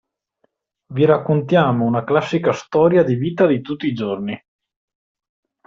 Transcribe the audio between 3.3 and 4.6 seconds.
di tutti giorni.